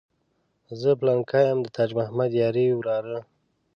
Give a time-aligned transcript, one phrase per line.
[0.79, 3.17] زه پلانکی یم د تاج محمد یاري وراره.